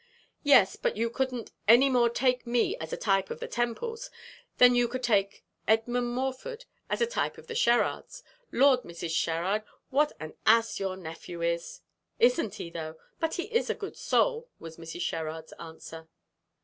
"Yes, 0.41 0.77
but 0.77 0.97
you 0.97 1.11
couldn't 1.11 1.51
any 1.67 1.87
more 1.87 2.09
take 2.09 2.47
me 2.47 2.75
as 2.77 2.91
a 2.91 2.97
type 2.97 3.29
of 3.29 3.39
the 3.39 3.47
Temples 3.47 4.09
than 4.57 4.73
you 4.73 4.87
could 4.87 5.03
take 5.03 5.45
Edmund 5.67 6.09
Morford 6.15 6.65
as 6.89 7.01
a 7.01 7.05
type 7.05 7.37
of 7.37 7.45
the 7.45 7.53
Sherrards. 7.53 8.23
Lord, 8.51 8.81
Mrs. 8.81 9.15
Sherrard, 9.15 9.61
what 9.91 10.13
an 10.19 10.33
ass 10.47 10.79
your 10.79 10.97
nephew 10.97 11.43
is!" 11.43 11.81
"Isn't 12.17 12.55
he, 12.55 12.71
though? 12.71 12.95
But 13.19 13.35
he 13.35 13.43
is 13.55 13.69
a 13.69 13.75
good 13.75 13.95
soul," 13.95 14.49
was 14.57 14.77
Mrs. 14.77 15.01
Sherrard's 15.01 15.53
answer. 15.59 16.09